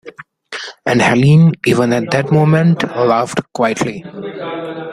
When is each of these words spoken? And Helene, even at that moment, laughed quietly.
And 0.87 0.99
Helene, 0.99 1.51
even 1.67 1.93
at 1.93 2.09
that 2.09 2.31
moment, 2.31 2.81
laughed 2.81 3.39
quietly. 3.53 4.03